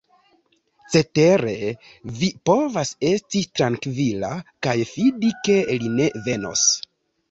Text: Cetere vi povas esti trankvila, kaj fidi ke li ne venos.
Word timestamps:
Cetere 0.95 1.53
vi 2.23 2.31
povas 2.51 2.95
esti 3.13 3.45
trankvila, 3.61 4.35
kaj 4.65 4.79
fidi 4.97 5.35
ke 5.49 5.65
li 5.79 5.97
ne 5.99 6.15
venos. 6.31 6.71